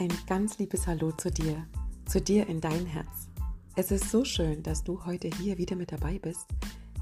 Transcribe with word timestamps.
Ein 0.00 0.16
ganz 0.28 0.58
liebes 0.58 0.86
Hallo 0.86 1.10
zu 1.10 1.28
dir, 1.28 1.66
zu 2.06 2.20
dir 2.20 2.46
in 2.46 2.60
dein 2.60 2.86
Herz. 2.86 3.26
Es 3.74 3.90
ist 3.90 4.12
so 4.12 4.24
schön, 4.24 4.62
dass 4.62 4.84
du 4.84 5.04
heute 5.04 5.26
hier 5.26 5.58
wieder 5.58 5.74
mit 5.74 5.90
dabei 5.90 6.20
bist 6.20 6.46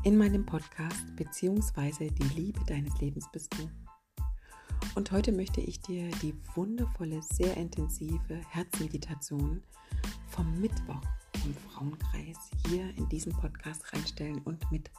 in 0.03 0.17
meinem 0.17 0.47
Podcast 0.47 1.15
beziehungsweise 1.15 2.07
die 2.11 2.35
Liebe 2.35 2.61
deines 2.65 2.99
Lebens 2.99 3.27
bist 3.31 3.53
du. 3.53 3.69
Und 4.95 5.13
heute 5.13 5.31
möchte 5.33 5.61
ich 5.61 5.79
dir 5.83 6.11
die 6.23 6.35
wundervolle, 6.55 7.21
sehr 7.23 7.55
intensive 7.59 8.41
Herzmeditation 8.49 9.63
vom 10.29 10.59
Mittwoch 10.59 11.03
vom 11.43 11.55
Frauenkreis 11.71 12.51
hier 12.67 12.97
in 12.97 13.07
diesen 13.11 13.33
Podcast 13.33 13.93
reinstellen 13.93 14.41
und 14.45 14.73
mit 14.73 14.91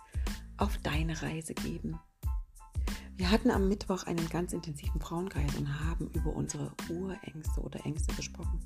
auf 0.58 0.78
deine 0.84 1.20
Reise 1.24 1.56
geben. 1.56 2.00
Wir 3.18 3.32
hatten 3.32 3.50
am 3.50 3.68
Mittwoch 3.68 4.04
einen 4.04 4.30
ganz 4.30 4.54
intensiven 4.54 5.02
Frauenkreis 5.02 5.56
und 5.58 5.84
haben 5.84 6.12
über 6.14 6.36
unsere 6.36 6.72
Urängste 6.88 7.62
oder 7.62 7.84
Ängste 7.84 8.14
gesprochen. 8.14 8.60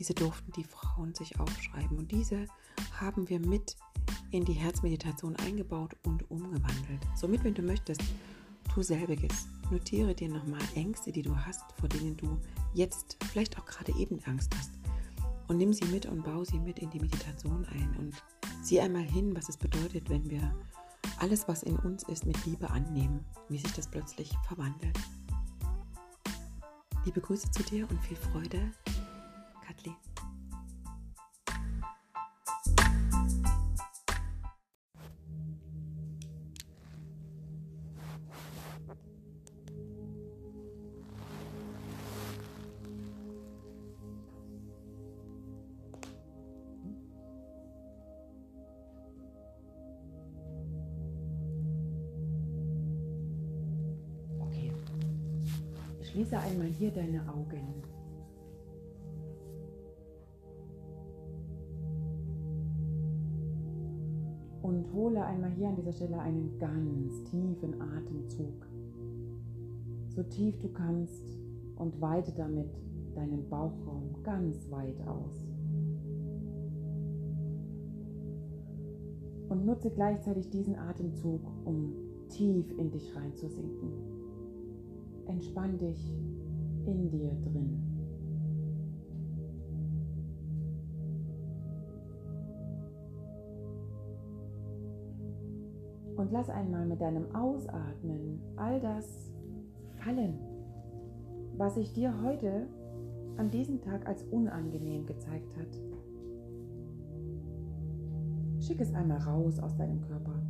Diese 0.00 0.14
durften 0.14 0.50
die 0.52 0.64
Frauen 0.64 1.14
sich 1.14 1.38
aufschreiben 1.38 1.96
und 1.96 2.10
diese 2.10 2.46
haben 2.98 3.28
wir 3.28 3.38
mit 3.38 3.76
in 4.32 4.44
die 4.44 4.52
Herzmeditation 4.52 5.36
eingebaut 5.36 5.96
und 6.04 6.28
umgewandelt. 6.28 7.00
Somit, 7.14 7.44
wenn 7.44 7.54
du 7.54 7.62
möchtest, 7.62 8.02
tu 8.74 8.82
selbiges. 8.82 9.46
Notiere 9.70 10.12
dir 10.12 10.28
nochmal 10.28 10.60
Ängste, 10.74 11.12
die 11.12 11.22
du 11.22 11.36
hast, 11.36 11.62
vor 11.78 11.88
denen 11.88 12.16
du 12.16 12.40
jetzt 12.72 13.16
vielleicht 13.30 13.56
auch 13.60 13.64
gerade 13.64 13.92
eben 13.96 14.18
Angst 14.24 14.52
hast. 14.58 14.72
Und 15.46 15.58
nimm 15.58 15.72
sie 15.72 15.84
mit 15.84 16.06
und 16.06 16.24
baue 16.24 16.44
sie 16.44 16.58
mit 16.58 16.80
in 16.80 16.90
die 16.90 16.98
Meditation 16.98 17.64
ein 17.66 17.94
und 17.98 18.24
sieh 18.60 18.80
einmal 18.80 19.04
hin, 19.04 19.36
was 19.36 19.48
es 19.48 19.56
bedeutet, 19.56 20.10
wenn 20.10 20.28
wir 20.28 20.52
alles, 21.18 21.48
was 21.48 21.62
in 21.62 21.76
uns 21.78 22.02
ist, 22.04 22.26
mit 22.26 22.44
Liebe 22.46 22.70
annehmen, 22.70 23.24
wie 23.48 23.58
sich 23.58 23.72
das 23.72 23.86
plötzlich 23.86 24.32
verwandelt. 24.46 24.98
Liebe 27.04 27.20
Grüße 27.20 27.50
zu 27.50 27.62
dir 27.62 27.88
und 27.90 28.00
viel 28.02 28.16
Freude, 28.16 28.72
Kathleen. 29.66 29.96
Schließe 56.14 56.38
einmal 56.38 56.68
hier 56.68 56.92
deine 56.92 57.28
Augen. 57.28 57.82
Und 64.62 64.92
hole 64.92 65.26
einmal 65.26 65.50
hier 65.50 65.70
an 65.70 65.74
dieser 65.74 65.92
Stelle 65.92 66.20
einen 66.20 66.56
ganz 66.60 67.20
tiefen 67.24 67.80
Atemzug. 67.80 68.64
So 70.10 70.22
tief 70.22 70.56
du 70.60 70.68
kannst 70.68 71.36
und 71.74 72.00
weite 72.00 72.30
damit 72.30 72.70
deinen 73.16 73.48
Bauchraum 73.50 74.14
ganz 74.22 74.70
weit 74.70 75.04
aus. 75.08 75.44
Und 79.48 79.66
nutze 79.66 79.90
gleichzeitig 79.90 80.48
diesen 80.48 80.76
Atemzug, 80.76 81.40
um 81.64 81.92
tief 82.28 82.70
in 82.78 82.92
dich 82.92 83.12
reinzusinken. 83.16 84.13
Entspann 85.26 85.78
dich 85.78 86.12
in 86.86 87.10
dir 87.10 87.30
drin. 87.42 87.94
Und 96.16 96.30
lass 96.30 96.48
einmal 96.48 96.86
mit 96.86 97.00
deinem 97.00 97.34
Ausatmen 97.34 98.40
all 98.56 98.80
das 98.80 99.32
fallen, 100.04 100.38
was 101.56 101.74
sich 101.74 101.92
dir 101.92 102.14
heute 102.22 102.66
an 103.36 103.50
diesem 103.50 103.80
Tag 103.80 104.06
als 104.06 104.22
unangenehm 104.24 105.06
gezeigt 105.06 105.56
hat. 105.56 105.80
Schick 108.60 108.80
es 108.80 108.94
einmal 108.94 109.18
raus 109.18 109.58
aus 109.58 109.76
deinem 109.76 110.00
Körper. 110.02 110.43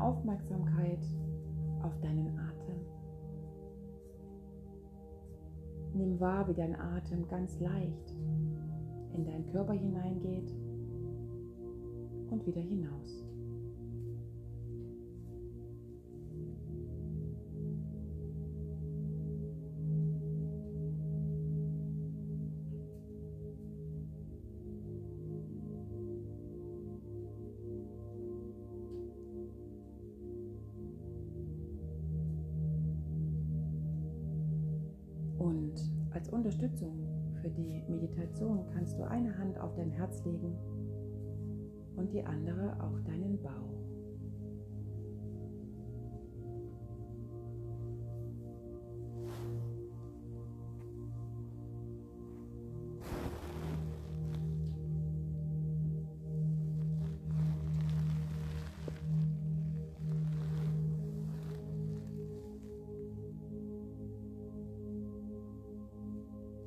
Aufmerksamkeit 0.00 1.04
auf 1.82 1.98
deinen 2.00 2.38
Atem. 2.38 2.80
Nimm 5.94 6.20
wahr, 6.20 6.46
wie 6.48 6.54
dein 6.54 6.78
Atem 6.78 7.26
ganz 7.28 7.58
leicht 7.60 8.16
in 9.14 9.24
deinen 9.24 9.46
Körper 9.52 9.72
hineingeht 9.72 10.54
und 12.30 12.46
wieder 12.46 12.60
hinaus. 12.60 13.29
Herz 40.10 40.24
legen 40.24 40.58
und 41.96 42.12
die 42.12 42.24
andere 42.24 42.76
auf 42.80 43.00
deinen 43.04 43.40
Bauch. 43.40 43.50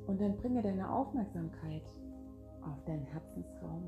Und 0.06 0.20
dann 0.20 0.36
bringe 0.36 0.62
deine 0.62 0.88
Aufmerksamkeit 0.88 1.82
auf 1.82 2.03
deinen 2.84 3.04
Herzensraum. 3.06 3.82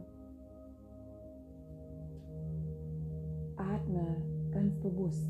Atme 3.57 4.23
ganz 4.51 4.75
bewusst 4.81 5.29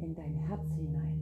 in 0.00 0.14
dein 0.14 0.34
Herz 0.34 0.72
hinein. 0.74 1.20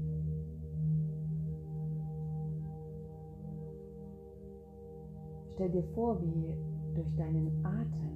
Stell 5.55 5.71
dir 5.71 5.85
vor, 5.95 6.21
wie 6.23 6.55
durch 6.95 7.15
deinen 7.17 7.65
Atem 7.65 8.11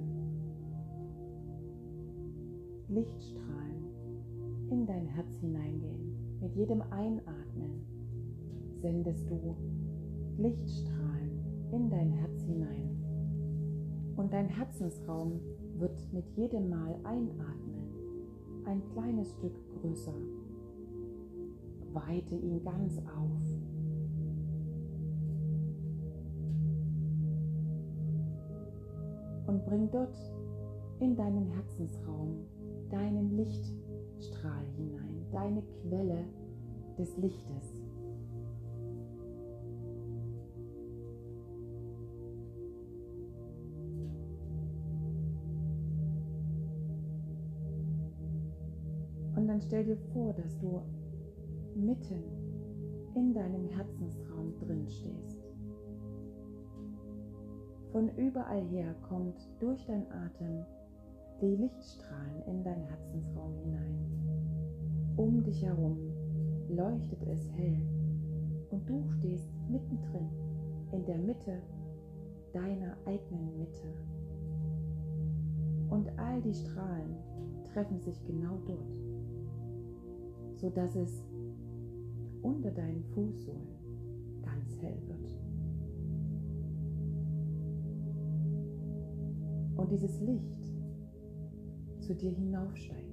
Lichtstrahlen 2.87 3.85
in 4.69 4.85
dein 4.85 5.05
Herz 5.07 5.35
hineingehen. 5.41 6.39
Mit 6.41 6.55
jedem 6.55 6.81
Einatmen 6.81 7.85
sendest 8.81 9.29
du 9.29 9.55
Lichtstrahlen 10.37 11.71
in 11.71 11.89
dein 11.89 12.11
Herz 12.11 12.41
hinein. 12.43 13.04
Und 14.15 14.31
dein 14.31 14.47
Herzensraum 14.47 15.39
wird 15.77 16.13
mit 16.13 16.25
jedem 16.35 16.69
Mal 16.69 16.95
einatmen 17.03 17.75
ein 18.65 18.81
kleines 18.93 19.31
Stück 19.33 19.53
größer. 19.81 20.13
Weite 21.93 22.35
ihn 22.35 22.63
ganz 22.63 22.97
auf. 22.99 23.41
Und 29.47 29.65
bring 29.65 29.89
dort 29.91 30.17
in 30.99 31.15
deinen 31.15 31.45
Herzensraum 31.47 32.45
deinen 32.89 33.35
Lichtstrahl 33.35 34.65
hinein, 34.77 35.25
deine 35.31 35.61
Quelle 35.61 36.23
des 36.97 37.15
Lichtes. 37.17 37.74
Stell 49.65 49.83
dir 49.83 49.97
vor, 50.13 50.33
dass 50.33 50.57
du 50.59 50.81
mitten 51.75 52.23
in 53.15 53.33
deinem 53.33 53.67
Herzensraum 53.69 54.53
drin 54.59 54.87
stehst. 54.87 55.43
Von 57.91 58.09
überall 58.17 58.63
her 58.67 58.93
kommt 59.07 59.37
durch 59.59 59.85
dein 59.85 60.05
Atem 60.11 60.65
die 61.41 61.55
Lichtstrahlen 61.55 62.41
in 62.47 62.63
dein 62.63 62.81
Herzensraum 62.83 63.53
hinein. 63.63 65.15
Um 65.17 65.43
dich 65.43 65.63
herum 65.63 65.97
leuchtet 66.69 67.23
es 67.27 67.49
hell 67.53 67.81
und 68.71 68.87
du 68.89 69.03
stehst 69.17 69.49
mittendrin 69.69 70.29
in 70.91 71.05
der 71.05 71.17
Mitte 71.17 71.61
deiner 72.53 72.97
eigenen 73.05 73.57
Mitte. 73.59 73.87
Und 75.89 76.09
all 76.17 76.41
die 76.41 76.53
Strahlen 76.53 77.15
treffen 77.73 77.99
sich 78.01 78.21
genau 78.25 78.57
dort, 78.65 79.04
sodass 80.55 80.95
es 80.95 81.23
unter 82.41 82.71
deinen 82.71 83.03
Fußsohlen 83.13 83.75
ganz 84.41 84.77
hell 84.81 84.97
wird. 85.07 85.39
Und 89.77 89.91
dieses 89.91 90.19
Licht 90.21 90.71
zu 91.99 92.15
dir 92.15 92.31
hinaufsteigt, 92.31 93.05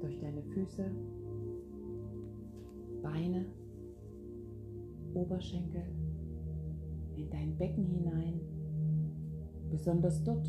durch 0.00 0.18
deine 0.18 0.42
Füße, 0.42 0.84
Beine, 3.02 3.46
Oberschenkel, 5.14 5.82
in 7.16 7.30
dein 7.30 7.56
Becken 7.56 7.84
hinein. 7.84 8.40
Besonders 9.70 10.22
dort 10.24 10.46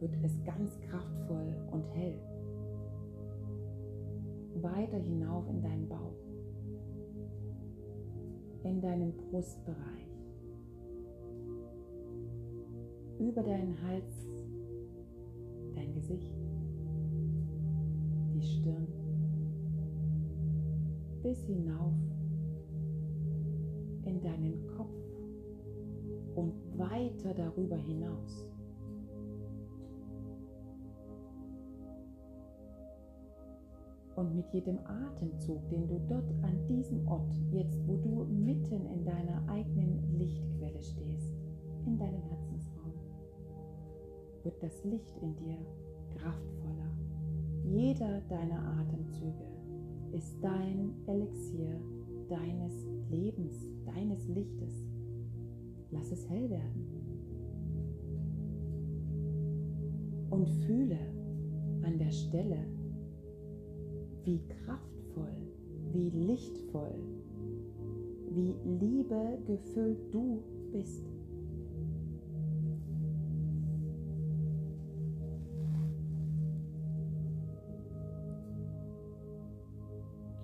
wird 0.00 0.14
es 0.22 0.42
ganz 0.44 0.78
kraftvoll 0.80 1.54
und 1.70 1.84
hell. 1.94 2.18
Weiter 4.62 4.98
hinauf 4.98 5.48
in 5.48 5.62
deinen 5.62 5.88
Bauch, 5.88 6.16
in 8.64 8.80
deinen 8.80 9.12
Brustbereich, 9.16 10.08
über 13.18 13.42
deinen 13.42 13.76
Hals, 13.82 14.28
dein 15.74 15.92
Gesicht, 15.94 16.34
die 18.34 18.42
Stirn, 18.42 18.86
bis 21.22 21.44
hinauf 21.44 21.94
in 24.04 24.20
deinen 24.20 24.66
Kopf 24.76 24.94
und 26.34 26.54
weiter 26.78 27.34
darüber 27.34 27.76
hinaus. 27.76 28.55
Und 34.16 34.34
mit 34.34 34.50
jedem 34.52 34.78
Atemzug, 34.86 35.68
den 35.68 35.86
du 35.86 36.00
dort 36.08 36.30
an 36.42 36.66
diesem 36.66 37.06
Ort, 37.06 37.34
jetzt 37.52 37.86
wo 37.86 37.96
du 37.98 38.24
mitten 38.24 38.86
in 38.86 39.04
deiner 39.04 39.46
eigenen 39.46 40.18
Lichtquelle 40.18 40.82
stehst, 40.82 41.34
in 41.84 41.98
deinem 41.98 42.22
Herzensraum, 42.22 42.94
wird 44.42 44.62
das 44.62 44.82
Licht 44.84 45.14
in 45.20 45.36
dir 45.36 45.58
kraftvoller. 46.16 46.90
Jeder 47.64 48.22
deiner 48.22 48.78
Atemzüge 48.80 49.44
ist 50.12 50.42
dein 50.42 50.94
Elixier 51.06 51.78
deines 52.28 52.86
Lebens, 53.10 53.68
deines 53.84 54.26
Lichtes. 54.28 54.86
Lass 55.90 56.10
es 56.10 56.26
hell 56.28 56.48
werden. 56.48 56.86
Und 60.30 60.48
fühle 60.64 60.98
an 61.82 61.98
der 61.98 62.10
Stelle, 62.10 62.75
wie 64.26 64.40
kraftvoll, 64.64 65.36
wie 65.92 66.10
lichtvoll, 66.10 66.98
wie 68.30 68.54
Liebe 68.64 69.38
gefüllt 69.46 69.98
du 70.12 70.42
bist. 70.72 71.04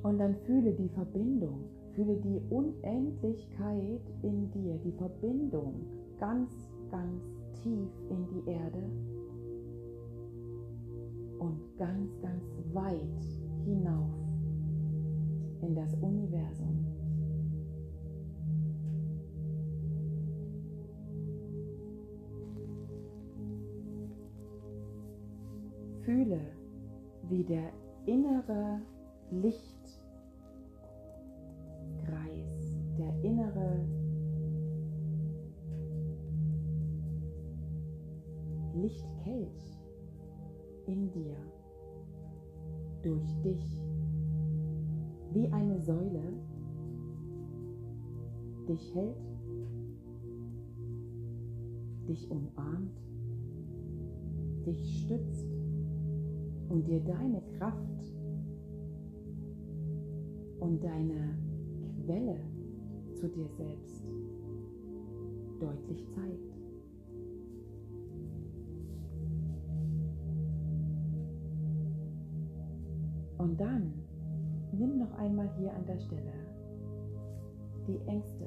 Und 0.05 0.19
dann 0.19 0.37
fühle 0.47 0.73
die 0.73 0.89
Verbindung, 0.89 1.65
fühle 1.95 2.17
die 2.17 2.41
Unendlichkeit 2.51 4.01
in 4.23 4.51
dir, 4.53 4.79
die 4.85 4.93
Verbindung 4.93 5.75
ganz, 6.19 6.51
ganz 6.91 7.23
tief 7.63 7.91
in 8.11 8.27
die 8.29 8.51
Erde 8.51 8.83
und 11.39 11.59
ganz, 11.79 12.11
ganz 12.21 12.45
weit 12.73 13.42
hinauf 13.65 14.11
in 15.63 15.75
das 15.75 15.95
Universum. 15.95 16.87
Fühle, 26.05 26.41
wie 27.29 27.45
der 27.45 27.71
innere 28.07 28.81
Lichtkreis, 29.31 29.82
dich 43.45 43.83
wie 45.33 45.49
eine 45.49 45.79
Säule 45.81 46.23
dich 48.69 48.95
hält, 48.95 49.17
dich 52.09 52.31
umarmt, 52.31 53.01
dich 54.67 55.05
stützt 55.05 55.47
und 56.69 56.87
dir 56.87 57.01
deine 57.01 57.43
Kraft 57.59 58.15
und 60.61 60.83
deine 60.83 61.37
Quelle 62.05 62.37
zu 63.15 63.29
dir 63.29 63.49
selbst 63.57 64.05
deutlich 65.61 66.07
zeigt. 66.15 66.52
Einmal 75.23 75.49
hier 75.57 75.73
an 75.73 75.87
der 75.87 75.99
Stelle 75.99 76.33
die 77.87 77.99
Ängste, 78.07 78.47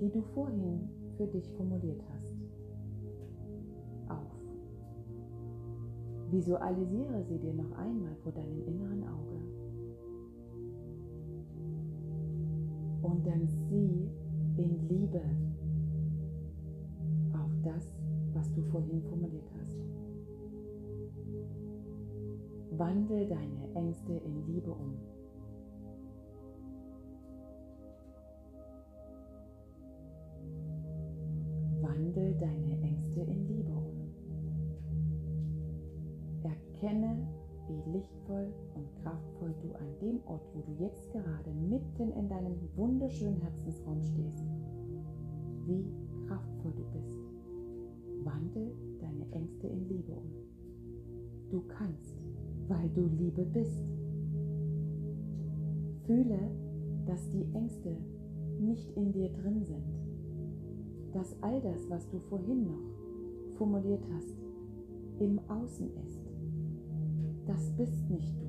die 0.00 0.10
du 0.10 0.20
vorhin 0.34 0.88
für 1.16 1.26
dich 1.26 1.48
formuliert 1.52 2.02
hast, 2.12 2.34
auf. 4.08 4.32
Visualisiere 6.30 7.22
sie 7.24 7.38
dir 7.38 7.54
noch 7.54 7.72
einmal 7.78 8.14
vor 8.22 8.32
deinem 8.32 8.66
inneren 8.66 9.04
Auge. 9.04 9.40
Und 13.02 13.26
dann 13.26 13.46
sieh 13.46 14.08
in 14.56 14.88
Liebe 14.88 15.20
auf 17.34 17.50
das, 17.62 17.86
was 18.32 18.50
du 18.52 18.62
vorhin 18.62 19.02
formuliert 19.02 19.50
hast. 19.58 19.76
Wandel 22.78 23.28
deine 23.28 23.74
Ängste 23.74 24.12
in 24.12 24.46
Liebe 24.46 24.70
um. 24.70 24.94
Lichtvoll 38.46 38.82
und 38.82 39.02
kraftvoll 39.02 39.54
du 39.62 39.74
an 39.74 39.98
dem 40.00 40.20
Ort, 40.26 40.42
wo 40.54 40.60
du 40.60 40.84
jetzt 40.84 41.10
gerade 41.12 41.50
mitten 41.50 42.12
in 42.12 42.28
deinem 42.28 42.56
wunderschönen 42.76 43.40
Herzensraum 43.40 44.02
stehst, 44.02 44.44
wie 45.66 45.84
kraftvoll 46.26 46.72
du 46.76 46.84
bist. 46.98 47.18
Wandel 48.24 48.72
deine 49.00 49.30
Ängste 49.32 49.66
in 49.66 49.88
Liebe 49.88 50.12
um. 50.12 50.30
Du 51.50 51.62
kannst 51.68 52.16
weil 52.68 52.88
du 52.94 53.06
Liebe 53.06 53.42
bist. 53.42 53.84
Fühle, 56.06 56.38
dass 57.06 57.30
die 57.30 57.46
Ängste 57.54 57.96
nicht 58.60 58.90
in 58.96 59.12
dir 59.12 59.28
drin 59.30 59.64
sind, 59.64 59.84
dass 61.12 61.34
all 61.42 61.60
das, 61.60 61.88
was 61.88 62.08
du 62.08 62.18
vorhin 62.18 62.64
noch 62.64 63.56
formuliert 63.56 64.04
hast, 64.14 64.36
im 65.18 65.38
Außen 65.48 65.90
ist 66.04 66.13
das 67.46 67.70
bist 67.76 68.08
nicht 68.10 68.34
du. 68.40 68.46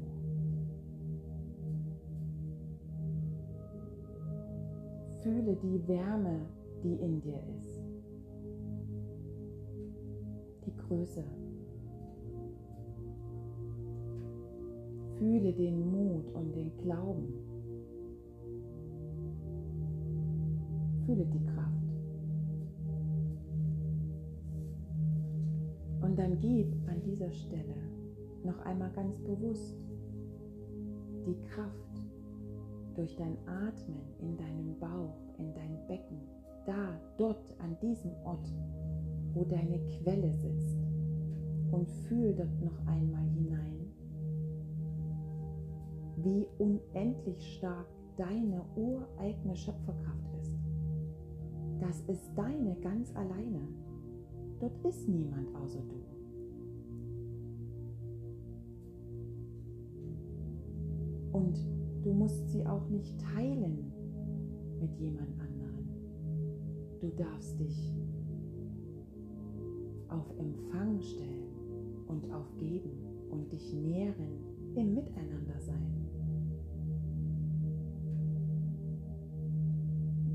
Fühle 5.22 5.56
die 5.56 5.88
Wärme, 5.88 6.40
die 6.84 6.94
in 6.96 7.20
dir 7.22 7.40
ist. 7.58 7.82
Die 10.66 10.76
Größe. 10.78 11.24
Fühle 15.18 15.54
den 15.54 15.92
Mut 15.92 16.30
und 16.34 16.56
den 16.56 16.72
Glauben. 16.78 17.34
Fühle 21.06 21.26
die 21.26 21.44
Kraft. 21.46 21.66
Und 26.02 26.20
dann 26.20 26.40
gib 26.40 26.68
an 26.88 27.02
dieser 27.04 27.32
Stelle 27.32 27.76
noch 28.46 28.60
einmal 28.62 28.92
ganz 28.92 29.18
bewusst 29.20 29.76
die 31.26 31.42
Kraft 31.50 32.10
durch 32.96 33.16
dein 33.16 33.38
Atmen 33.48 34.02
in 34.20 34.38
deinem 34.38 34.80
Bauch, 34.80 35.18
in 35.38 35.54
dein 35.54 35.88
Becken, 35.88 36.20
da, 36.66 37.00
dort, 37.18 37.56
an 37.60 37.78
diesem 37.82 38.12
Ort, 38.24 38.48
wo 39.34 39.44
deine 39.44 39.80
Quelle 39.88 40.32
sitzt. 40.32 40.80
Und 41.72 41.90
fühl 42.08 42.34
dort 42.34 42.62
noch 42.62 42.88
einmal 42.88 43.26
hinein, 43.26 43.92
wie 46.18 46.48
unendlich 46.58 47.58
stark 47.58 47.88
deine 48.16 48.62
ureigene 48.76 49.56
Schöpferkraft 49.56 50.34
ist. 50.40 50.56
Das 51.82 52.02
ist 52.08 52.32
deine 52.36 52.76
ganz 52.76 53.14
alleine. 53.16 53.68
Dort 54.60 54.78
ist 54.86 55.10
niemand 55.10 55.54
außer 55.56 55.82
du. 55.82 56.05
Und 61.36 61.60
du 62.02 62.14
musst 62.14 62.50
sie 62.50 62.66
auch 62.66 62.88
nicht 62.88 63.20
teilen 63.20 63.92
mit 64.80 64.96
jemand 64.96 65.38
anderem. 65.38 65.90
Du 67.02 67.10
darfst 67.10 67.60
dich 67.60 67.94
auf 70.08 70.26
Empfang 70.40 71.02
stellen 71.02 71.52
und 72.08 72.32
auf 72.32 72.46
Geben 72.58 72.92
und 73.32 73.52
dich 73.52 73.74
nähren 73.74 74.40
im 74.76 74.96
Miteinander 74.96 75.60
sein. 75.60 76.08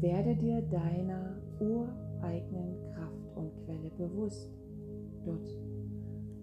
Werde 0.00 0.36
dir 0.36 0.60
deiner 0.60 1.36
ureigenen 1.60 2.78
Kraft 2.92 3.36
und 3.36 3.50
Quelle 3.64 3.90
bewusst. 3.96 4.52
Dort, 5.24 5.48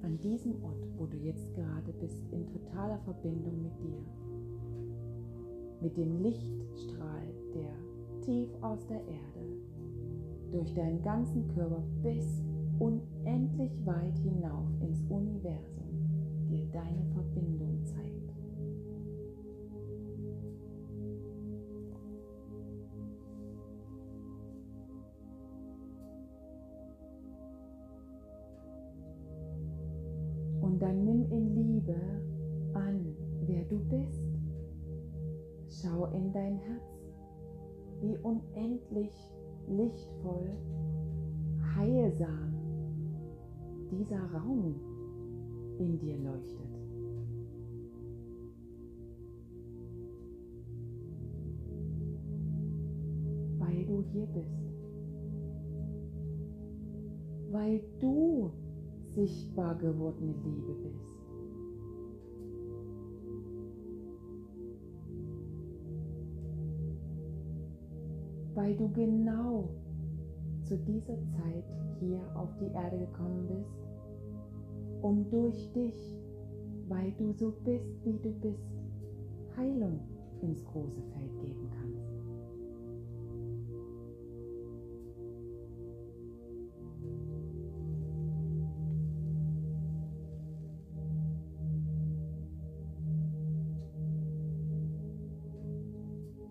an 0.01 0.17
diesem 0.17 0.63
Ort, 0.63 0.89
wo 0.97 1.05
du 1.05 1.17
jetzt 1.17 1.53
gerade 1.53 1.93
bist, 2.01 2.23
in 2.31 2.47
totaler 2.47 2.97
Verbindung 3.05 3.61
mit 3.61 3.79
dir. 3.83 4.26
Mit 5.79 5.95
dem 5.95 6.21
Lichtstrahl, 6.23 7.27
der 7.53 7.71
tief 8.21 8.49
aus 8.61 8.85
der 8.87 8.97
Erde 8.97 9.27
durch 10.51 10.73
deinen 10.73 11.01
ganzen 11.03 11.47
Körper 11.49 11.83
bis 12.03 12.25
unendlich 12.79 13.71
weit 13.85 14.17
hinauf 14.19 14.65
ins 14.81 15.01
Universum 15.09 15.77
dir 16.49 16.65
deine 16.71 17.05
Verbindung 17.13 17.83
zeigt. 17.85 18.17
Und 30.61 30.81
dann 30.81 31.05
nimm 31.05 31.31
in 31.31 31.55
Liebe 31.55 31.95
an, 32.73 33.15
wer 33.45 33.63
du 33.65 33.79
bist. 33.89 34.26
Schau 35.81 36.05
in 36.05 36.33
dein 36.33 36.57
Herz, 36.57 37.05
wie 38.01 38.17
unendlich 38.23 39.13
lichtvoll, 39.67 40.57
heilsam 41.75 42.53
dieser 43.91 44.23
Raum 44.33 44.73
in 45.77 45.99
dir 45.99 46.17
leuchtet. 46.17 46.57
Weil 53.59 53.85
du 53.85 54.01
hier 54.11 54.25
bist. 54.25 54.73
Weil 57.51 57.83
du 57.99 58.51
sichtbar 59.11 59.75
gewordene 59.75 60.33
Liebe 60.43 60.73
bist. 60.83 61.16
Weil 68.67 68.75
du 68.75 68.89
genau 68.89 69.69
zu 70.65 70.77
dieser 70.79 71.15
Zeit 71.29 71.63
hier 72.01 72.19
auf 72.35 72.49
die 72.59 72.69
Erde 72.73 72.97
gekommen 72.97 73.47
bist, 73.47 73.87
um 75.01 75.25
durch 75.29 75.71
dich, 75.71 76.19
weil 76.89 77.13
du 77.13 77.31
so 77.31 77.53
bist, 77.63 78.03
wie 78.03 78.19
du 78.19 78.29
bist, 78.41 78.67
Heilung 79.55 80.01
ins 80.41 80.65
große 80.65 81.01
Feld 81.01 81.39
geben 81.39 81.69
kannst. 81.79 82.11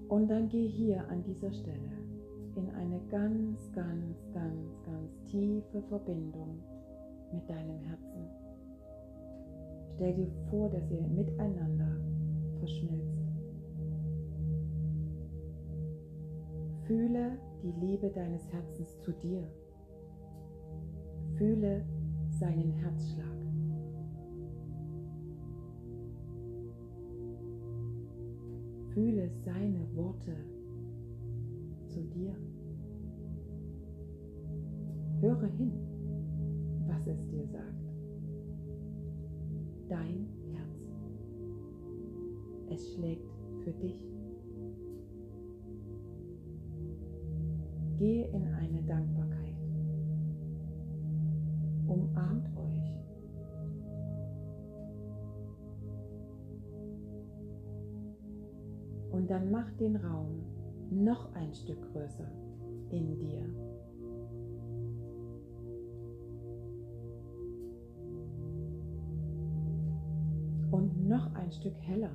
Und 0.09 0.29
dann 0.29 0.49
geh 0.49 0.67
hier 0.67 1.07
an 1.11 1.23
dieser 1.23 1.53
Stelle 1.53 1.96
in 2.57 2.71
eine 2.71 3.01
ganz, 3.11 3.71
ganz, 3.73 4.17
ganz, 4.33 4.83
ganz 4.85 5.25
tiefe 5.31 5.83
Verbindung 5.89 6.59
mit 7.33 7.49
deinem 7.49 7.79
Herzen. 7.81 8.29
Stell 9.95 10.15
dir 10.15 10.31
vor, 10.51 10.71
dass 10.71 10.91
ihr 10.91 11.03
miteinander 11.03 12.01
verschmilzt. 12.59 13.27
Fühle 16.87 17.39
die 17.63 17.73
Liebe 17.81 18.09
deines 18.11 18.51
Herzens 18.53 19.01
zu 19.01 19.13
dir. 19.13 19.43
Fühle 21.37 21.85
seinen 22.31 22.73
Herzschlag. 22.73 23.27
Fühle 28.95 29.31
seine 29.45 29.95
Worte 29.95 30.56
zu 31.97 32.03
dir. 32.03 32.37
Höre 35.23 35.47
hin, 35.57 35.73
was 36.87 37.07
es 37.07 37.27
dir 37.29 37.47
sagt. 37.47 37.73
Dein 39.89 40.29
Herz. 40.53 40.91
Es 42.69 42.95
schlägt 42.95 43.31
für 43.65 43.73
dich. 43.73 43.99
Gehe 47.97 48.27
in 48.29 48.47
eine 48.47 48.83
Dankbarkeit. 48.83 49.57
Umarmt 51.87 52.47
euch. 52.59 52.95
Und 59.13 59.31
dann 59.31 59.51
mach 59.51 59.71
den 59.79 59.97
Raum 59.97 60.56
noch 61.05 61.35
ein 61.35 61.53
Stück 61.55 61.81
größer 61.93 62.31
in 62.91 63.19
dir. 63.19 63.45
Und 70.71 71.09
noch 71.09 71.35
ein 71.35 71.51
Stück 71.53 71.77
heller. 71.83 72.11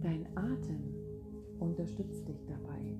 Dein 0.00 0.26
Atem 0.36 0.94
unterstützt 1.60 2.26
dich 2.28 2.44
dabei. 2.46 2.96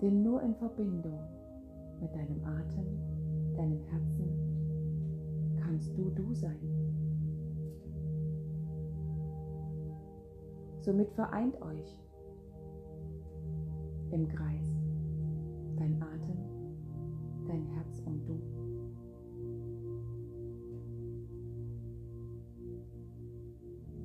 Denn 0.00 0.22
nur 0.22 0.42
in 0.42 0.54
Verbindung 0.56 1.20
mit 2.00 2.12
deinem 2.14 2.44
Atem, 2.44 2.86
deinem 3.54 3.80
Herzen 3.84 4.51
kannst 5.82 5.96
du 5.98 6.10
du 6.10 6.34
sein. 6.34 6.58
Somit 10.80 11.10
vereint 11.12 11.60
euch 11.62 11.98
im 14.10 14.28
Kreis 14.28 14.76
dein 15.76 16.00
Atem, 16.02 16.38
dein 17.46 17.64
Herz 17.66 18.02
und 18.04 18.28
du. 18.28 18.40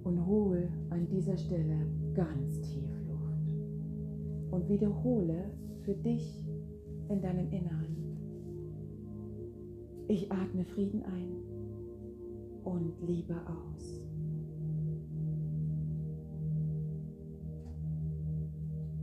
Und 0.04 0.26
hol 0.26 0.70
an 0.90 1.08
dieser 1.10 1.38
Stelle 1.38 1.86
ganz 2.14 2.62
tief 2.62 2.90
Luft 3.08 4.52
und 4.52 4.70
wiederhole 4.70 5.52
für 5.82 5.94
dich 5.96 6.48
in 7.10 7.22
deinem 7.22 7.52
Inneren. 7.52 7.98
Ich 10.08 10.32
atme 10.32 10.64
Frieden 10.64 11.04
ein 11.04 11.47
und 12.68 13.00
Liebe 13.02 13.36
aus. 13.46 14.02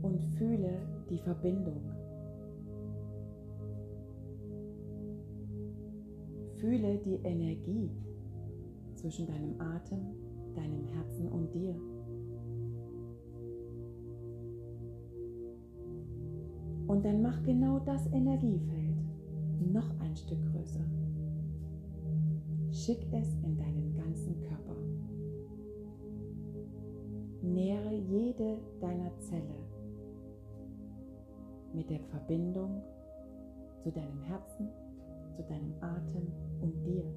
Und 0.03 0.23
fühle 0.37 0.77
die 1.09 1.17
Verbindung. 1.17 1.81
Fühle 6.57 6.99
die 6.99 7.15
Energie 7.23 7.89
zwischen 8.93 9.25
deinem 9.25 9.59
Atem, 9.59 9.99
deinem 10.53 10.85
Herzen 10.85 11.27
und 11.29 11.53
dir. 11.53 11.75
Und 16.87 17.03
dann 17.03 17.23
mach 17.23 17.41
genau 17.41 17.79
das 17.79 18.05
Energiefeld 18.13 18.95
noch 19.73 19.89
ein 19.99 20.15
Stück 20.15 20.39
größer. 20.53 20.85
Schick 22.85 23.01
es 23.13 23.27
in 23.43 23.57
deinen 23.57 23.95
ganzen 23.95 24.39
Körper. 24.41 24.75
Nähre 27.41 27.95
jede 27.95 28.59
deiner 28.79 29.17
Zelle 29.17 29.55
mit 31.73 31.89
der 31.89 32.01
Verbindung 32.11 32.83
zu 33.81 33.91
deinem 33.91 34.21
Herzen, 34.21 34.69
zu 35.35 35.41
deinem 35.41 35.73
Atem 35.81 36.31
und 36.61 36.85
dir. 36.85 37.11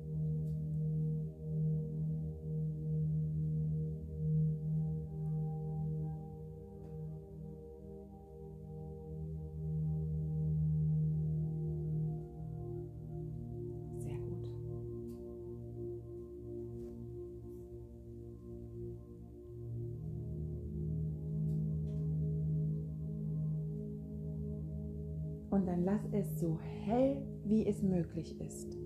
Es 26.12 26.38
so 26.40 26.58
hell, 26.84 27.22
wie 27.44 27.66
es 27.66 27.82
möglich 27.82 28.40
ist, 28.40 28.76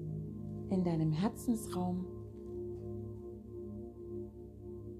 in 0.70 0.84
deinem 0.84 1.12
Herzensraum 1.12 2.06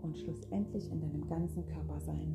und 0.02 0.18
schlussendlich 0.18 0.90
in 0.90 1.00
deinem 1.00 1.26
ganzen 1.26 1.64
Körper 1.66 2.00
sein. 2.00 2.34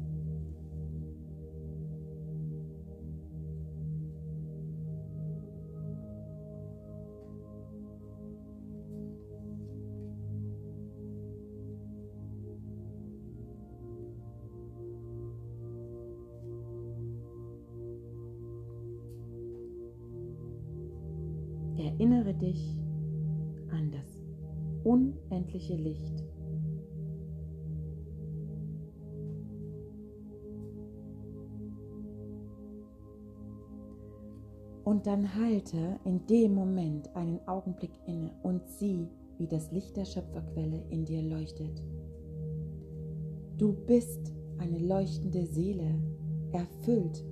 Unendliche 25.68 25.76
Licht. 25.76 26.24
Und 34.84 35.06
dann 35.06 35.36
halte 35.36 36.00
in 36.06 36.26
dem 36.28 36.54
Moment 36.54 37.14
einen 37.16 37.46
Augenblick 37.46 37.92
inne 38.06 38.32
und 38.44 38.66
sieh, 38.68 39.10
wie 39.38 39.48
das 39.48 39.72
Licht 39.72 39.98
der 39.98 40.06
Schöpferquelle 40.06 40.82
in 40.90 41.04
dir 41.04 41.22
leuchtet. 41.22 41.84
Du 43.58 43.74
bist 43.74 44.32
eine 44.60 44.80
leuchtende 44.80 45.46
Seele, 45.46 46.00
erfüllt 46.54 47.26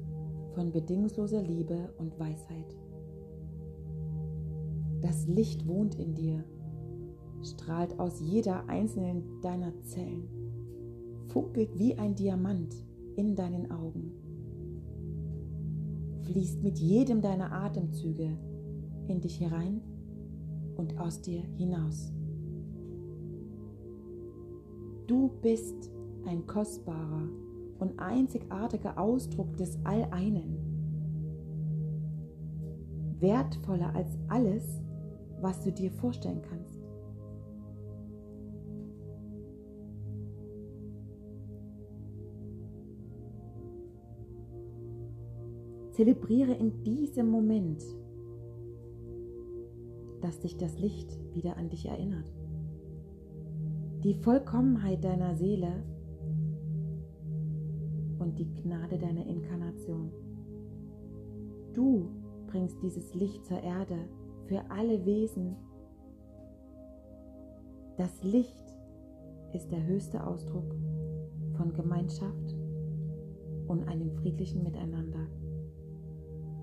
von 0.54 0.72
bedingungsloser 0.72 1.42
Liebe 1.42 1.94
und 1.98 2.20
Weisheit. 2.20 2.75
Das 5.01 5.25
Licht 5.27 5.66
wohnt 5.66 5.96
in 5.96 6.14
dir, 6.14 6.44
strahlt 7.46 8.00
aus 8.00 8.20
jeder 8.20 8.68
einzelnen 8.68 9.42
deiner 9.42 9.74
Zellen, 9.84 10.27
funkelt 11.27 11.77
wie 11.77 11.98
ein 11.98 12.16
Diamant 12.16 12.75
in 13.16 13.36
deinen 13.36 13.72
Augen, 13.72 14.12
fließt 16.24 16.64
mit 16.64 16.79
jedem 16.79 17.22
deiner 17.22 17.51
Atemzüge 17.51 18.38
in 19.08 19.22
dich 19.22 19.40
herein 19.40 19.81
und 20.75 20.98
aus 21.00 21.22
dir 21.22 21.42
hinaus. 21.58 22.12
Du 25.08 25.29
bist 25.42 25.92
ein 26.25 26.48
kostbarer 26.48 27.29
und 27.79 28.00
einzigartiger 28.00 28.98
Ausdruck 28.98 29.55
des 29.58 29.77
All-Einen, 29.84 30.58
wertvoller 33.20 33.94
als 33.96 34.18
alles, 34.27 34.81
was 35.42 35.62
du 35.62 35.72
dir 35.72 35.92
vorstellen 35.92 36.42
kannst. 36.42 36.75
Zelebriere 45.96 46.51
in 46.51 46.84
diesem 46.84 47.29
Moment, 47.29 47.81
dass 50.20 50.38
dich 50.40 50.58
das 50.58 50.77
Licht 50.77 51.18
wieder 51.34 51.55
an 51.55 51.70
dich 51.70 51.86
erinnert. 51.86 52.29
Die 54.03 54.14
Vollkommenheit 54.16 55.05
deiner 55.05 55.36
Seele 55.36 55.84
und 58.20 58.38
die 58.38 58.53
Gnade 58.55 58.98
deiner 58.98 59.25
Inkarnation. 59.25 60.12
Du 61.74 62.10
bringst 62.48 62.75
dieses 62.84 63.14
Licht 63.14 63.46
zur 63.46 63.62
Erde 63.62 63.98
für 64.48 64.70
alle 64.70 65.05
Wesen. 65.05 65.55
Das 67.96 68.22
Licht 68.22 68.66
ist 69.53 69.72
der 69.72 69.86
höchste 69.86 70.27
Ausdruck 70.27 70.75
von 71.55 71.74
Gemeinschaft 71.74 72.53
und 73.68 73.88
einem 73.88 74.12
friedlichen 74.12 74.62
Miteinander, 74.62 75.25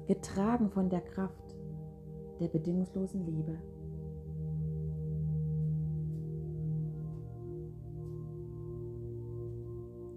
getragen 0.07 0.71
von 0.71 0.89
der 0.89 1.01
Kraft 1.01 1.57
der 2.41 2.49
bedingungslosen 2.49 3.25
Liebe. 3.25 3.57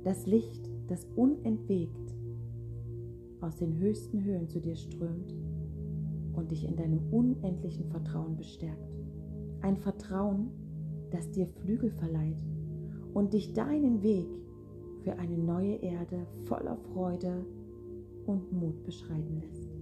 Das 0.03 0.25
Licht, 0.25 0.69
das 0.87 1.05
unentwegt 1.15 2.15
aus 3.41 3.55
den 3.57 3.77
höchsten 3.77 4.23
Höhen 4.23 4.47
zu 4.47 4.59
dir 4.59 4.75
strömt, 4.75 5.33
und 6.35 6.51
dich 6.51 6.67
in 6.67 6.75
deinem 6.75 6.99
unendlichen 7.11 7.85
Vertrauen 7.89 8.35
bestärkt. 8.35 8.93
Ein 9.61 9.77
Vertrauen, 9.77 10.51
das 11.11 11.31
dir 11.31 11.47
Flügel 11.47 11.91
verleiht 11.91 12.43
und 13.13 13.33
dich 13.33 13.53
deinen 13.53 14.03
Weg 14.03 14.27
für 15.01 15.13
eine 15.17 15.37
neue 15.37 15.75
Erde 15.75 16.25
voller 16.45 16.77
Freude 16.77 17.45
und 18.25 18.51
Mut 18.51 18.83
beschreiten 18.83 19.41
lässt. 19.41 19.74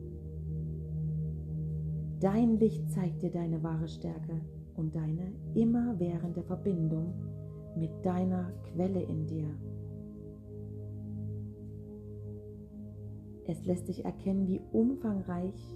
Dein 2.23 2.57
Licht 2.57 2.89
zeigt 2.89 3.21
dir 3.21 3.31
deine 3.31 3.61
wahre 3.63 3.89
Stärke 3.89 4.39
und 4.77 4.95
deine 4.95 5.33
immerwährende 5.55 6.41
Verbindung 6.41 7.13
mit 7.75 7.91
deiner 8.01 8.49
Quelle 8.71 9.01
in 9.01 9.27
dir. 9.27 9.49
Es 13.45 13.65
lässt 13.65 13.89
dich 13.89 14.05
erkennen, 14.05 14.47
wie 14.47 14.61
umfangreich 14.71 15.75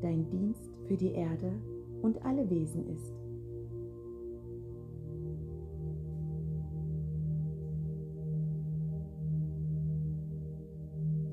dein 0.00 0.28
Dienst 0.30 0.68
für 0.88 0.96
die 0.96 1.12
Erde 1.12 1.52
und 2.02 2.24
alle 2.24 2.50
Wesen 2.50 2.84
ist. 2.88 3.14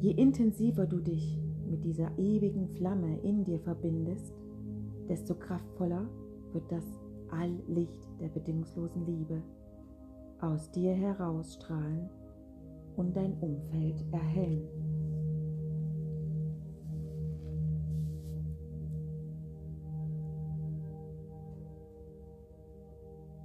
Je 0.01 0.12
intensiver 0.12 0.86
du 0.86 0.99
dich 0.99 1.39
mit 1.65 1.84
dieser 1.84 2.10
ewigen 2.17 2.67
Flamme 2.69 3.19
in 3.21 3.43
dir 3.43 3.60
verbindest, 3.60 4.34
desto 5.08 5.36
kraftvoller 5.36 6.08
wird 6.54 6.71
das 6.71 6.86
Alllicht 7.30 8.08
der 8.19 8.30
bedingungslosen 8.30 9.06
Liebe 9.06 9.41
aus 10.41 10.71
dir 10.71 10.93
herausstrahlen 10.93 12.10
und 12.95 13.15
dein 13.15 13.34
Umfeld 13.39 14.04
erhellen. 14.12 14.67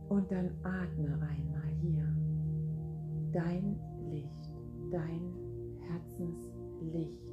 Und 0.09 0.31
dann 0.33 0.51
atme 0.65 1.15
einmal 1.15 1.71
hier 1.81 2.05
dein 3.33 3.79
Licht, 4.11 4.53
dein 4.91 5.33
Herzenslicht 5.89 7.30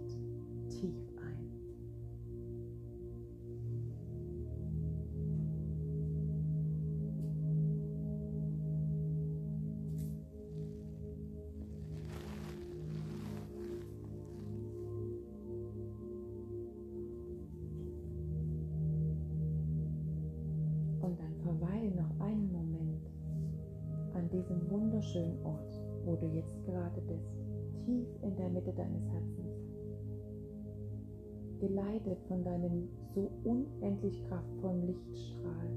wunderschönen 25.07 25.45
Ort, 25.45 25.81
wo 26.05 26.15
du 26.15 26.27
jetzt 26.27 26.63
gerade 26.65 27.01
bist, 27.01 27.31
tief 27.85 28.07
in 28.23 28.35
der 28.35 28.49
Mitte 28.49 28.73
deines 28.73 29.03
Herzens, 29.07 29.57
geleitet 31.59 32.17
von 32.27 32.43
deinem 32.43 32.89
so 33.15 33.29
unendlich 33.43 34.21
kraftvollen 34.27 34.87
Lichtstrahl, 34.87 35.69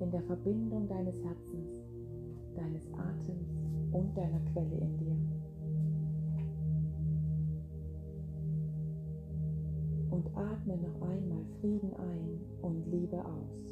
in 0.00 0.10
der 0.10 0.22
Verbindung 0.22 0.88
deines 0.88 1.14
Herzens, 1.22 1.84
deines 2.54 2.86
Atems 2.94 3.60
und 3.92 4.16
deiner 4.16 4.40
Quelle 4.52 4.76
in 4.76 4.98
dir. 4.98 5.16
Und 10.10 10.26
atme 10.36 10.76
noch 10.76 11.08
einmal 11.08 11.44
Frieden 11.60 11.92
ein 11.96 12.40
und 12.62 12.86
Liebe 12.86 13.18
aus. 13.24 13.71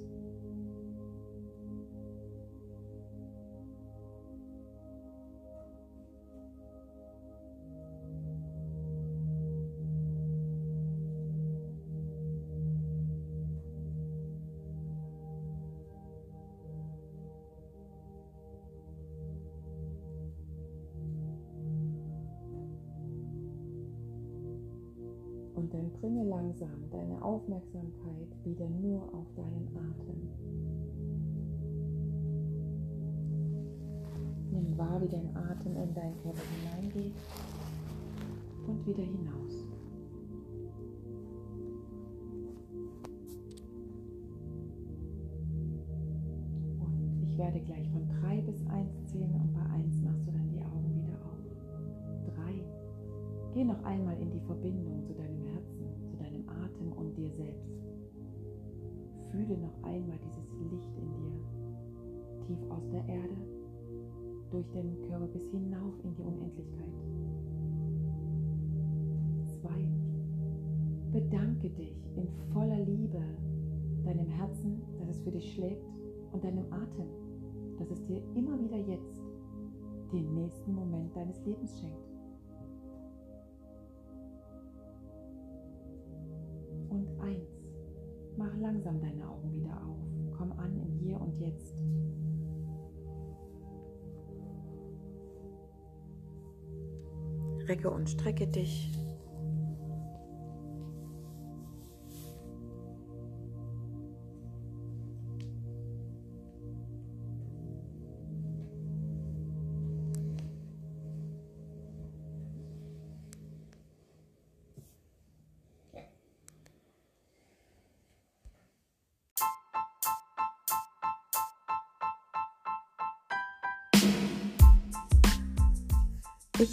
Bringe 26.00 26.24
langsam 26.24 26.90
deine 26.90 27.22
Aufmerksamkeit 27.22 28.28
wieder 28.44 28.68
nur 28.68 29.02
auf 29.14 29.26
deinen 29.36 29.68
Atem. 29.76 30.30
Nimm 34.50 34.78
wahr, 34.78 35.00
wie 35.02 35.08
dein 35.08 35.36
Atem 35.36 35.76
in 35.76 35.94
deinen 35.94 36.16
Körper 36.22 36.40
hineingeht 36.62 37.14
und 38.66 38.86
wieder 38.86 39.02
hinaus. 39.02 39.66
Und 46.80 47.22
ich 47.22 47.36
werde 47.36 47.60
gleich 47.60 47.88
von 47.90 48.08
3 48.22 48.40
bis 48.40 48.66
1 48.68 49.06
zählen 49.06 49.34
und 49.34 49.52
bei 49.52 49.66
1 49.74 50.00
machst 50.02 50.26
du 50.26 50.32
dann 50.32 50.39
Geh 53.60 53.66
noch 53.66 53.84
einmal 53.84 54.18
in 54.18 54.30
die 54.30 54.40
Verbindung 54.40 55.04
zu 55.04 55.12
deinem 55.12 56.48
Atem 56.48 56.92
und 56.92 57.14
dir 57.14 57.30
selbst. 57.30 57.68
Fühle 59.30 59.58
noch 59.58 59.82
einmal 59.82 60.16
dieses 60.24 60.50
Licht 60.72 60.96
in 60.96 61.12
dir, 61.12 62.46
tief 62.46 62.70
aus 62.70 62.88
der 62.90 63.06
Erde, 63.06 63.36
durch 64.50 64.66
deinen 64.70 64.98
Körper 65.02 65.26
bis 65.26 65.46
hinauf 65.50 65.92
in 66.04 66.14
die 66.14 66.22
Unendlichkeit. 66.22 66.94
Zwei. 69.60 69.90
Bedanke 71.12 71.68
dich 71.68 72.02
in 72.16 72.28
voller 72.54 72.80
Liebe 72.80 73.20
deinem 74.06 74.26
Herzen, 74.28 74.80
dass 74.98 75.10
es 75.10 75.20
für 75.20 75.32
dich 75.32 75.52
schlägt, 75.52 75.84
und 76.32 76.42
deinem 76.42 76.64
Atem, 76.72 77.08
dass 77.78 77.90
es 77.90 78.02
dir 78.06 78.22
immer 78.34 78.58
wieder 78.58 78.78
jetzt 78.78 79.20
den 80.14 80.32
nächsten 80.32 80.74
Moment 80.74 81.14
deines 81.14 81.44
Lebens 81.44 81.78
schenkt. 81.78 82.09
Langsam 88.90 89.00
deine 89.00 89.28
Augen 89.28 89.52
wieder 89.54 89.80
auf. 89.86 90.36
Komm 90.36 90.52
an 90.52 90.80
im 90.80 90.98
Hier 90.98 91.20
und 91.20 91.38
Jetzt. 91.38 91.82
Recke 97.68 97.90
und 97.90 98.08
strecke 98.08 98.48
dich. 98.48 98.90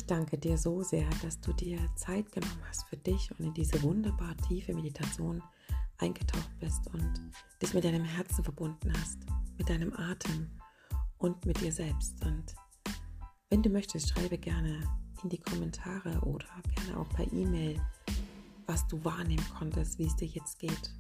Danke 0.08 0.38
dir 0.38 0.58
so 0.58 0.82
sehr, 0.84 1.08
dass 1.22 1.40
du 1.42 1.54
dir 1.54 1.80
Zeit 1.96 2.32
genommen 2.32 2.62
hast 2.68 2.88
für 2.88 2.98
dich 2.98 3.30
und 3.32 3.46
in 3.46 3.54
diese 3.54 3.82
wunderbar 3.84 4.36
tiefe 4.48 4.74
Meditation 4.74 5.44
eingetaucht 5.98 6.60
bist 6.60 6.88
und 6.94 7.14
dich 7.62 7.74
mit 7.74 7.84
deinem 7.84 8.06
Herzen 8.06 8.44
verbunden 8.44 8.94
hast, 9.00 9.20
mit 9.58 9.70
deinem 9.70 9.94
Atem 9.94 10.50
und 11.18 11.46
mit 11.46 11.60
dir 11.62 11.72
selbst. 11.72 12.24
Und 12.26 12.56
wenn 13.50 13.64
du 13.64 13.70
möchtest, 13.70 14.10
schreibe 14.10 14.38
gerne 14.38 14.82
in 15.24 15.30
die 15.30 15.40
Kommentare 15.40 16.20
oder 16.22 16.48
gerne 16.76 17.00
auch 17.00 17.10
per 17.10 17.32
E-Mail, 17.32 17.82
was 18.66 18.88
du 18.88 19.04
wahrnehmen 19.04 19.46
konntest, 19.58 19.98
wie 19.98 20.06
es 20.06 20.16
dir 20.16 20.28
jetzt 20.28 20.60
geht. 20.60 20.94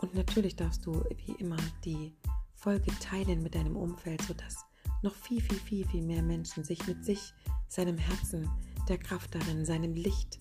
Und 0.00 0.14
natürlich 0.14 0.56
darfst 0.56 0.84
du 0.84 1.04
wie 1.24 1.32
immer 1.32 1.56
die 1.84 2.16
Folge 2.54 2.92
teilen 3.00 3.42
mit 3.42 3.54
deinem 3.54 3.76
Umfeld, 3.76 4.22
sodass 4.22 4.64
noch 5.06 5.14
viel, 5.14 5.40
viel, 5.40 5.58
viel, 5.58 5.86
viel 5.86 6.02
mehr 6.02 6.22
Menschen 6.22 6.64
sich 6.64 6.84
mit 6.88 7.04
sich, 7.04 7.32
seinem 7.68 7.96
Herzen, 7.96 8.50
der 8.88 8.98
Kraft 8.98 9.34
darin, 9.34 9.64
seinem 9.64 9.94
Licht 9.94 10.40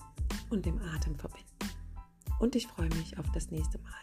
und 0.49 0.65
dem 0.65 0.80
Atem 0.80 1.15
verbinden. 1.15 1.45
Und 2.39 2.56
ich 2.56 2.65
freue 2.65 2.89
mich 2.95 3.17
auf 3.19 3.25
das 3.34 3.51
nächste 3.51 3.78
Mal, 3.80 3.93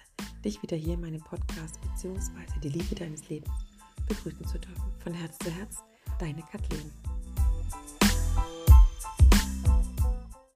dich 0.44 0.62
wieder 0.62 0.76
hier 0.76 0.94
in 0.94 1.00
meinem 1.00 1.20
Podcast 1.20 1.80
bzw. 1.80 2.60
die 2.62 2.68
Liebe 2.68 2.94
deines 2.94 3.28
Lebens 3.28 3.52
begrüßen 4.06 4.46
zu 4.46 4.58
dürfen. 4.58 4.92
Von 5.00 5.12
Herz 5.12 5.36
zu 5.38 5.50
Herz, 5.50 5.78
deine 6.20 6.42
Kathleen. 6.42 6.92